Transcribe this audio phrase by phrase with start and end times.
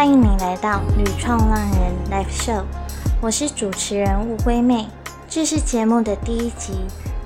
[0.00, 2.64] 欢迎你来到旅创浪人 Live Show，
[3.20, 4.88] 我是主持人乌龟妹，
[5.28, 6.72] 这是节目的第一集。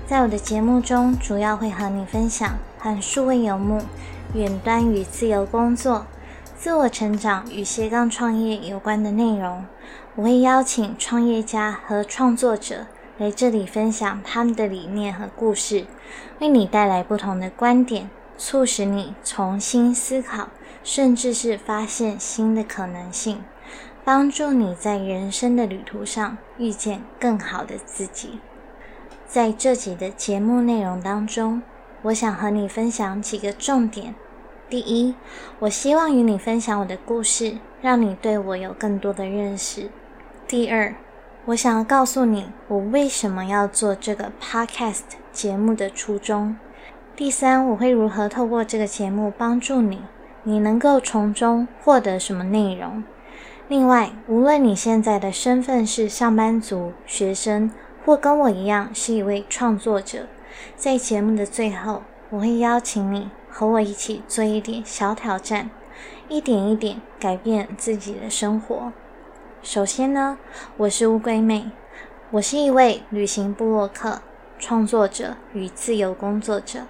[0.08, 3.80] 在我的节目中，主要会和你分享和数位游牧、
[4.34, 6.06] 远端与自由工作、
[6.58, 9.64] 自我成长与斜杠创业有关的内容。
[10.16, 12.86] 我会邀请创业家和创作者
[13.18, 15.86] 来这里分享他们的理念和故事，
[16.40, 20.48] 为你带来不同的观点，促使你重新思考，
[20.84, 23.42] 甚至是发现新的可能性，
[24.04, 28.38] 帮助你在人生的旅途上遇见更好的自己。
[29.26, 31.62] 在这集的节目内容当中，
[32.02, 34.14] 我想和你分享几个重点。
[34.68, 35.14] 第一，
[35.60, 39.90] 我希望与你分享我的故事，让你对我有更多的认识。
[40.46, 40.94] 第二，
[41.46, 45.00] 我想要告诉你我为什么要做这个 podcast
[45.32, 46.56] 节目的初衷。
[47.16, 50.02] 第三，我会如何透过这个节目帮助你，
[50.44, 53.02] 你能够从中获得什么内容。
[53.66, 57.70] 另外，无论你现在的身份是上班族、学生。
[58.06, 60.26] 或跟我一样是一位创作者，
[60.76, 65.70] 在节目的最后，我会邀请你和我一起做一点小挑战，
[66.28, 68.92] 一点一点改变自己的生活。
[69.62, 70.36] 首先呢，
[70.76, 71.70] 我是乌龟妹，
[72.32, 74.20] 我是一位旅行部落客、
[74.58, 76.80] 创作者与自由工作者，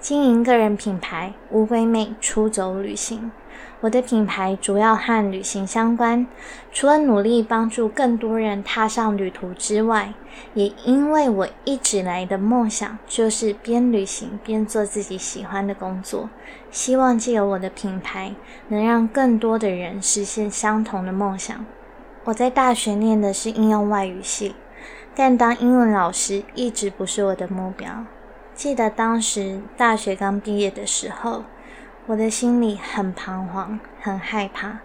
[0.00, 3.32] 经营个人品牌“乌龟妹出走旅行”。
[3.80, 6.26] 我的品牌主要和旅行相关，
[6.72, 10.14] 除了努力帮助更多人踏上旅途之外，
[10.54, 16.30] 也因为我一直来的梦想就是边旅行边做自己喜欢的工作，
[16.70, 18.34] 希望借由我的品牌
[18.68, 21.64] 能让更多的人实现相同的梦想。
[22.24, 24.54] 我在大学念的是应用外语系，
[25.16, 28.04] 但当英文老师一直不是我的目标。
[28.58, 31.44] 记得当时大学刚毕业的时候。
[32.06, 34.78] 我的心里很彷徨，很害怕。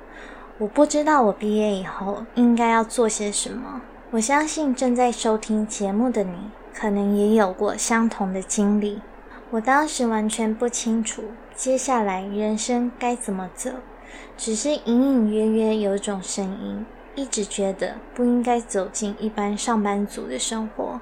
[0.60, 3.82] 我不知道我毕业以后应该要做些什么。
[4.12, 9.02] 我相信正在收听节目的你，可能也有过相同的经历。
[9.50, 11.24] 我当时完全不清楚
[11.56, 13.72] 接下来人生该怎么走，
[14.38, 21.00] 只是隐隐约约有种声音，一直觉得不应该走进一般上班族的生活，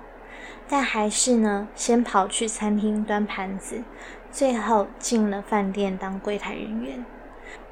[0.71, 3.83] 但还是呢，先跑去餐厅端盘子。
[4.31, 7.03] 最后进了饭店当柜台人员，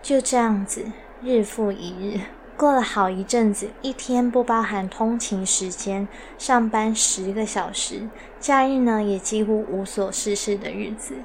[0.02, 0.84] 就这样子
[1.24, 2.20] 日复一日，
[2.58, 11.16] 过了好一阵子，一天不包含通勤时间，上班十个小时，假日呢也几乎无所事事的日子。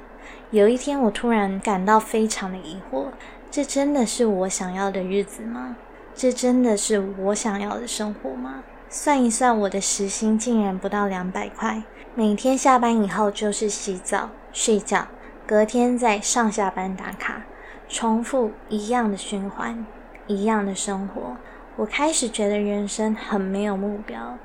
[0.51, 3.07] 有一天，我突然感到非常的疑惑：
[3.51, 5.75] 这真的是我想要的日子吗？
[6.13, 8.63] 这真的是我想要的生活吗？
[8.97, 11.83] 算一算，我的时薪竟然不到两百块，
[12.15, 15.07] 每天下班以后就是洗澡、睡觉。
[15.45, 17.41] 隔天再上下班打卡，
[17.89, 19.85] 重复一样的循环，
[20.27, 21.35] 一样的生活。
[21.75, 24.37] 我开始觉得人生很没有目标，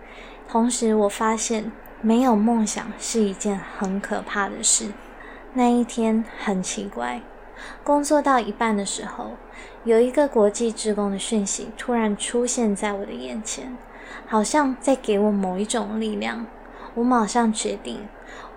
[0.48, 4.86] 同时我发现没有梦想是一件很可怕的事。
[5.54, 7.22] 那一天很奇怪，
[7.84, 9.36] 工作到一半的时候，
[9.84, 13.76] 有一个国际职工的讯息突然出现在我的眼前，
[14.26, 16.46] 好像在给我某一种力量。
[16.94, 18.08] 我马上决定，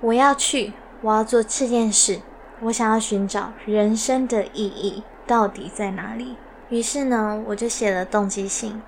[0.01, 2.21] 我要去，我要做这件事。
[2.61, 6.37] 我想要寻找人生的意义到底在哪里？
[6.69, 8.81] 于是呢，我就写了动机信，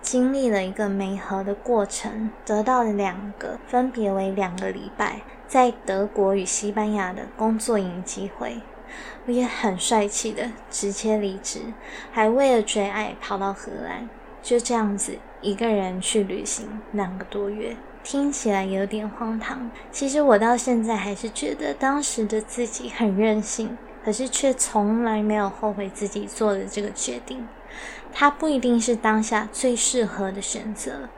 [0.00, 8.62] 经历了一个媒合的过程，得到了两个，分别为两个礼拜在德国与西班牙的工作营机会。
[9.26, 11.60] 我也很帅气的直接离职，
[12.10, 14.08] 还为了追爱跑到荷兰，
[14.48, 17.76] 就这样子一个人去旅行两个多月。
[18.02, 27.46] 听起来有点荒唐，其实我到现在还是觉得当时的自己很任性，可是却从来没有后悔自己做的这个决定。
[28.10, 31.10] 它不一定是当下最适合的选择，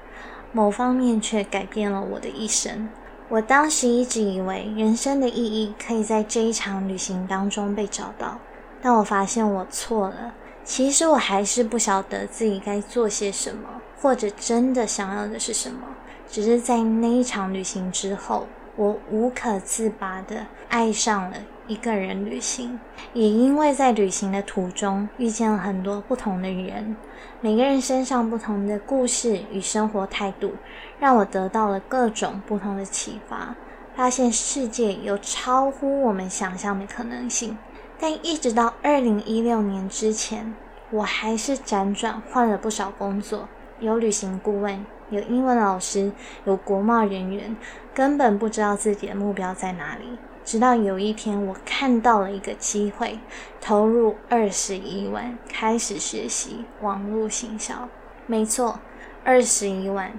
[0.50, 2.88] 某方面却改变了我的一生。
[3.28, 8.40] 我当时一直以为人生的意义可以在这一场旅行当中被找到，
[8.82, 10.34] 但我发现我错了。
[10.64, 13.68] 其实我还是不晓得自己该做些什么，
[14.00, 15.80] 或者真的想要的是什么。
[16.28, 18.46] 只是在那一场旅行之后，
[18.76, 21.36] 我无可自拔的爱上了
[21.66, 22.78] 一个人旅行，
[23.12, 26.96] 也因为在旅行的途中遇见了很多不同的人，
[27.40, 30.52] 每个人身上不同的故事与生活态度，
[31.00, 33.56] 让我得到了各种不同的启发，
[33.96, 37.58] 发现世界有超乎我们想象的可能性。
[38.00, 40.54] 但一直到二零一六年之前，
[40.90, 43.46] 我还是辗转换了不少工作，
[43.78, 44.84] 有旅行顾问。
[45.10, 46.12] 有英文老师，
[46.44, 47.56] 有国贸人员，
[47.92, 53.18] 根本不知道自己的目标在哪里，直到有一天，我看到了一个机会，
[53.60, 57.88] 投入二十一万，开始学习网络行销。
[58.26, 58.78] 没错，
[59.24, 60.12] 二十一万，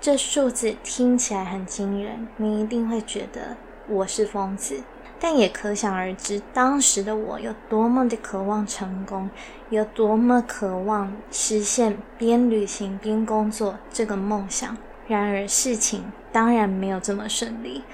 [0.00, 3.56] 这数字听起来很惊人，你一定会觉得
[3.88, 4.82] 我是疯子。
[5.24, 9.30] 但也可想而知，当时的我有多么的渴望成功，
[9.70, 14.76] 有多么渴望实现边旅行边工作这个梦想。
[15.06, 17.84] 然而，事情当然没有这么顺利，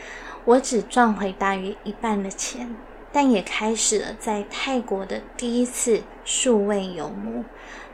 [0.47, 2.75] 我只赚回大约一半的钱，
[3.13, 7.45] 但也开始了在泰国的第一次数位游牧。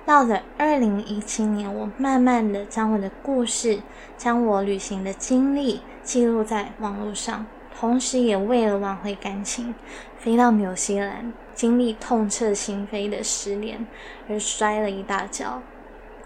[0.06, 3.80] 到了二零一七年，我慢慢的将我的故事，
[4.16, 7.46] 将我旅行的经历记录在网络上。
[7.78, 9.74] 同时，也为了挽回感情，
[10.16, 13.86] 飞到纽西兰，经历痛彻心扉的失恋，
[14.28, 15.60] 而摔了一大跤。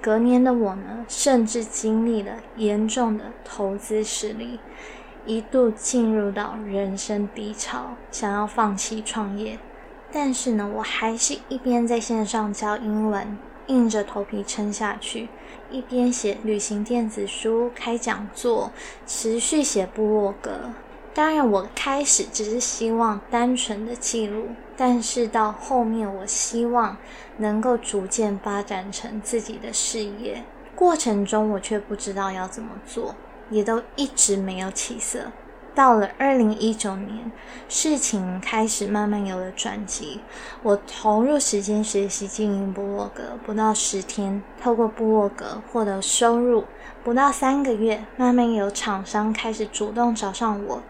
[0.00, 4.60] 隔年的我呢，甚至经历了严重的投资失利，
[5.26, 9.58] 一度进入到人生低潮，想要放弃创业。
[10.12, 13.36] 但是呢，我还是一边在线上教英文，
[13.66, 15.28] 硬着头皮撑下去，
[15.70, 18.70] 一边写旅行电子书、开讲座，
[19.06, 20.70] 持续写部落格。
[21.18, 26.96] 当然，我开始只是希望单纯的记录，但是到后面，我希望
[27.38, 30.44] 能够逐渐发展成自己的事业。
[30.76, 33.16] 过程中，我却不知道要怎么做，
[33.50, 35.32] 也都一直没有起色。
[35.78, 37.30] 到了二零一九年，
[37.68, 40.20] 事情开始慢慢有了转机。
[40.64, 46.64] 我投入时间学习经营部落格，不到十天，透过部落格获得收入；
[47.04, 50.82] 不到三个月，慢慢有厂商开始主动找上我，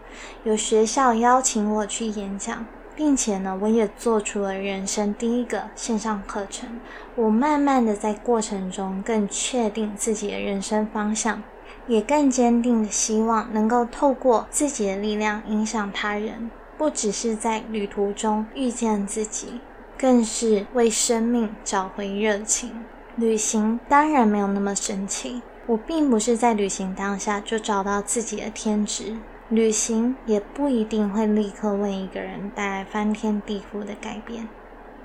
[0.43, 2.65] 有学校邀请我去演讲，
[2.95, 6.79] 并且呢，我也做出了人生第一个线上课程。
[7.15, 11.43] 我慢慢的在过程中更确定自己的人生方向。
[11.89, 19.59] 也更坚定的希望能够透过自己的力量影响他人，不只是在旅途中遇见自己，
[19.97, 22.85] 更是为生命找回热情。
[23.15, 29.17] 旅行当然没有那么神奇，我并不是在旅行当下就找到自己的天职，
[29.49, 34.47] 旅行也不一定会立刻为一个人带来翻天地覆的改变。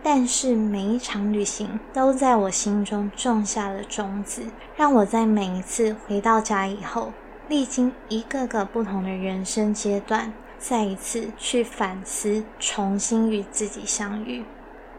[0.07, 4.43] 但是每一场旅行都在我心中种下了种子，
[4.77, 7.11] 让我在每一次回到家以后，
[7.49, 14.45] 历经一个个不同的人生阶段，再一次去反思，重新与自己相遇。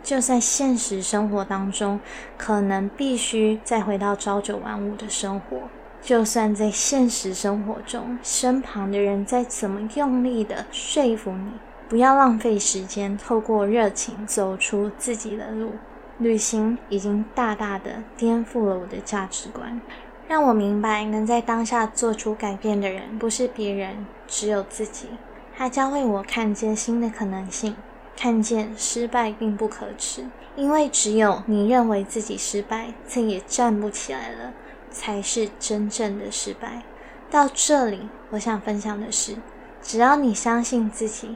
[0.02, 2.00] 就在现实生活当中，
[2.36, 5.69] 可能必须再回到朝九晚五的生活。
[6.01, 11.51] 就算在现实生活中，身旁的人再怎么用力的说服你。
[11.88, 15.74] 不要浪费时间，透过热情走出自己的路。
[16.18, 19.80] 旅行已经大大的颠覆了我的价值观，
[20.28, 25.10] 让我明白能在当下做出改变的人不是别人，只有自己。
[25.56, 27.76] 它教会我看见新的可能性，
[28.18, 34.54] 看见失败并不可耻，因为只有你认为自己失败，再也站不起来了，
[34.90, 36.82] 才是真正的失败。
[37.30, 39.36] 到这里，我想分享的是，
[39.82, 41.36] 只要你相信自己。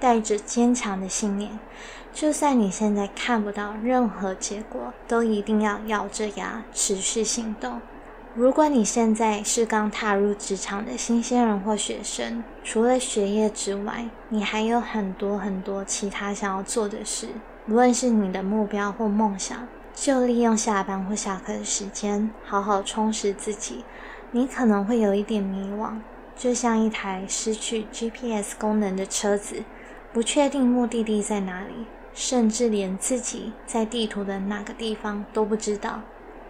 [0.00, 1.58] 带着坚强的信念，
[2.12, 7.80] 就算你现在看不到任何结果，都一定要咬着牙持续行动。
[8.34, 17.28] 如果你现在是刚踏入职场的新鲜人或学生，除了学业之外，你还有很多很多其他想要做的事。
[17.68, 23.84] 无论是你的目标或梦想，就利用下班或下课的时间，好好充实自己。
[24.30, 25.94] 你可能会有一点迷惘，
[26.36, 29.64] 就像一台失去 GPS 功能的车子。
[30.12, 36.00] 不确定目的地在哪里，甚至连自己在地图的哪个地方都不知道。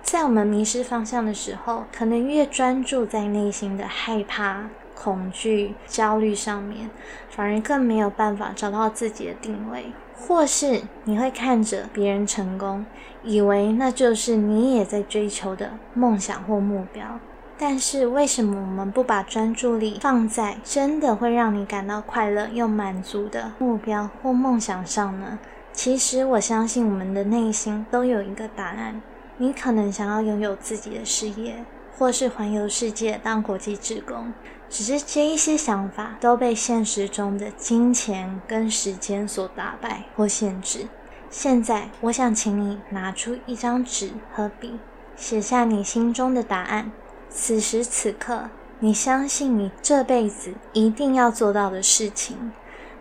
[0.02, 6.88] 在我们迷失方向的时候，可能越专注在内心的害怕、恐惧、焦虑上面，
[7.28, 9.92] 反而更没有办法找到自己的定位。
[10.18, 12.84] 或是你会看着别人成功，
[13.22, 17.18] 以为那就是你也在追求的梦想或目标。
[17.62, 25.38] 但是为什么我们不把专注力放在真的会让你感到快乐又满足的目标或梦想上呢？
[25.70, 29.02] 其实我相信我们的内心都有一个答案。
[29.36, 31.62] 你可能想要拥有自己的事业，
[31.98, 34.32] 或是环游世界当国际职工，
[34.70, 40.88] 只是这一些想法都被现实中的金钱跟时间所打败或限制。
[41.28, 44.78] 现在，我想请你拿出一张纸和笔，
[45.14, 46.90] 写下你心中的答案。
[47.32, 52.52] 此时此刻，你相信你这辈子一定要做到的事情，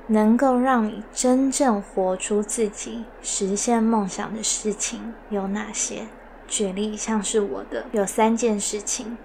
[0.08, 6.04] 能够让你真正活出自己、实现梦想的事情有哪些？
[6.48, 9.18] 举例像是我的有三件事情：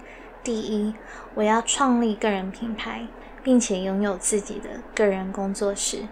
[0.43, 0.95] 第一，
[1.35, 3.07] 我要创立个人品牌，
[3.43, 6.09] 并且拥有自己的个人工作室。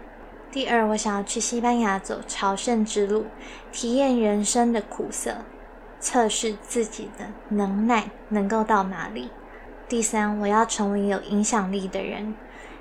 [0.50, 3.24] 第二，我想要去西班牙走朝圣之路，
[3.72, 5.38] 体验人生的苦涩，
[6.02, 9.30] 测试自己的能耐能够到哪里。
[9.88, 12.34] 第三，我要成为有影响力的人，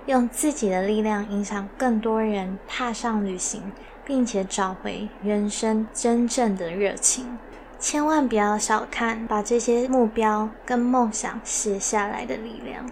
[0.08, 3.72] 用自己的力量影响更多人踏上旅行，
[4.04, 7.38] 并且找回人生真正的热情。
[7.78, 12.90] 千万不要小看把这些目标跟梦想写下来的力量。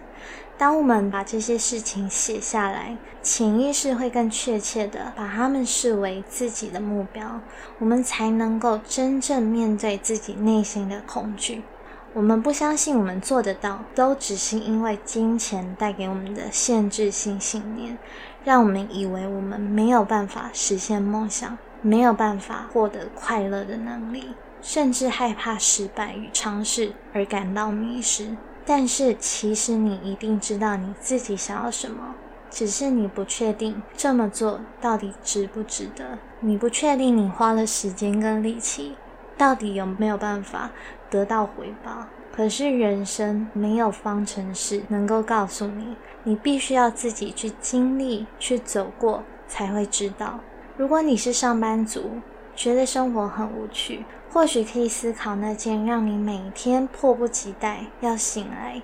[0.59, 7.39] 当我们把这些事情写下来，潜意识会更确切的把它们视为自己的目标，
[7.77, 11.63] 我们才能够真正面对自己内心的恐惧。
[12.11, 17.97] 我们不相信我们做得到，都只是因为金钱带给我们的限制性信念，
[18.43, 28.35] 让我们以为我们没有办法实现梦想，没有办法获得快乐的能力，甚至害怕失败与尝试而感到迷失。
[28.69, 32.13] 但是，其实你一定知道你自己想要什么，
[32.51, 36.19] 只是你不确定这么做到底值不值得。
[36.39, 38.95] 你不确定你花了时间跟力气，
[39.35, 40.69] 到底有没有办法
[41.09, 42.05] 得到回报。
[42.31, 50.41] 可是人生没有方程式能够告诉你，你必须要自己去经历、去走过，才会知道。
[50.77, 52.21] 如果你是上班族，
[52.55, 54.05] 觉得生活很无趣。
[54.31, 58.81] 或许可以思考那件让你每天迫不及待要醒来、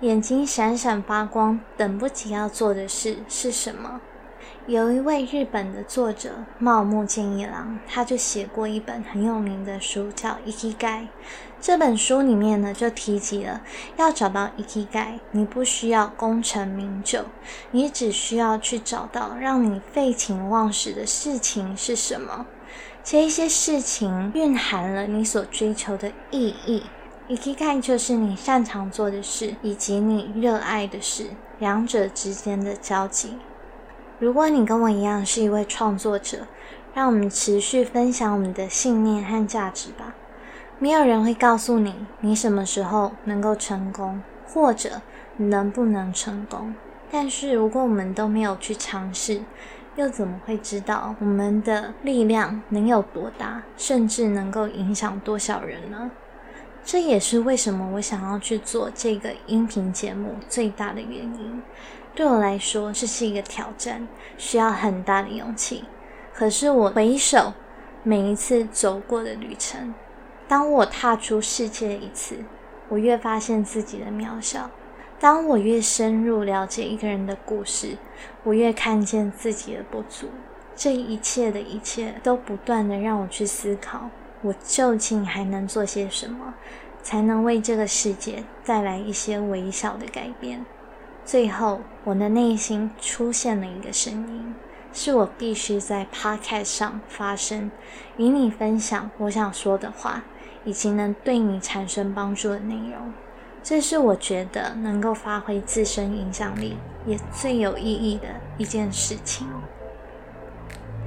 [0.00, 4.00] 眼睛闪闪发光、等不及要做的事是什么？
[4.66, 11.02] 有一位日本的作者茂木健一郎，他就写过一本很有名的书，叫《Ikigai》。
[11.60, 13.60] 这本书里面呢，就提及了
[13.96, 17.26] 要找到 Ikigai，你不需要功成名就，
[17.70, 22.46] 你只需要去找到让你废寝忘食的事情是什么。
[23.08, 26.82] 这些事情蕴含了你所追求的意义，
[27.28, 31.26] 以看就是你擅长做的事以及你热爱的事
[31.60, 33.38] 两者之间的交集。
[34.18, 36.48] 如果你跟我一样是一位创作者，
[36.94, 40.16] 让我们持续分享我们的信念和价值吧。
[40.80, 45.00] 没有人会告诉你你什么时候能够成功，或者
[45.36, 46.74] 能不能成功。
[47.08, 49.42] 但是如果我们都没有去尝试，
[49.96, 56.10] 又怎么会知道我们的力量能有多大，甚至能够影响多少人呢？
[56.84, 61.62] 这也是为什么我想要去做这个音频节目最大的原因。
[62.14, 64.06] 对我来说，这是一个挑战，
[64.38, 65.84] 需要很大的勇气。
[66.32, 67.52] 可是我回首
[68.02, 69.94] 每一次走过的旅程，
[70.46, 72.36] 当我踏出世界一次，
[72.88, 74.70] 我越发现自己的渺小。
[75.18, 77.96] 当我越深入了解一个人的故事，
[78.44, 80.28] 我越看见自己的不足。
[80.74, 84.10] 这一切的一切，都不断的让我去思考：
[84.42, 86.52] 我究竟还能做些什么，
[87.02, 90.66] 才能为这个世界带来一些微小的改变？
[91.24, 94.54] 最后，我的内心出现了一个声音，
[94.92, 97.70] 是我必须在 Podcast 上发声，
[98.18, 100.24] 与你分享我想说的话，
[100.64, 103.14] 以及能对你产生帮助的内容。
[103.68, 109.44] 这是我觉得能够发挥自身影响力也最有意义的一件事情。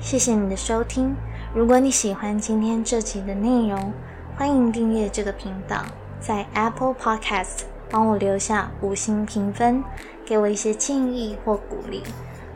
[0.02, 1.16] 谢谢你的收听。
[1.56, 3.94] 如果你喜欢今天这集的内容，
[4.36, 5.86] 欢迎订阅这个频道，
[6.20, 9.82] 在 Apple Podcast 帮我留下五星评分，
[10.26, 12.04] 给我一些建议或鼓励，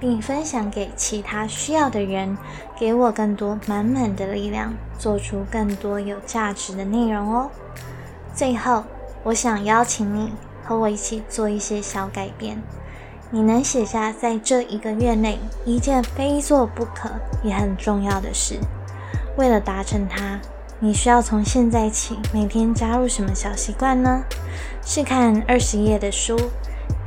[0.02, 2.38] 并分享给其他需要的人，
[2.78, 7.50] 给我更多满满的力量，做出更多有价值的内容哦。
[8.36, 8.84] 最后。
[9.24, 12.62] 我想邀请你和我一起做一些小改变。
[13.32, 17.10] 你能写下在这一个月内一件非做不可
[17.42, 18.60] 也很重要的事。
[19.38, 20.39] 为了达成它，
[20.80, 24.24] 你需要从现在起每天加入什么小习惯呢？
[24.86, 26.38] 是看二十页的书，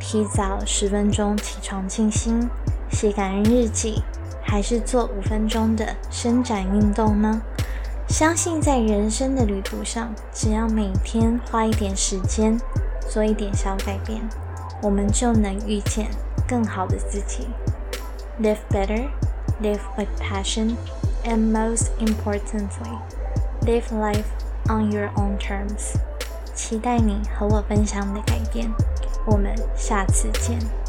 [0.01, 2.49] 提早十分钟起床静心，
[2.91, 4.03] 写感恩日记，
[4.43, 7.41] 还是做五分钟的伸展运动呢？
[8.09, 12.59] 相信在人生的旅途上，只要每天花一点时间，
[13.11, 14.23] 做一点小改变，
[14.81, 16.09] 我们就能遇见
[16.49, 17.49] 更好的自己。
[18.41, 19.09] Live better,
[19.61, 20.77] live with passion,
[21.25, 22.99] and most importantly,
[23.63, 24.27] live life
[24.69, 25.97] on your own terms.
[26.55, 28.71] 期待你和我分享你的改变，
[29.27, 30.86] 我们下次见。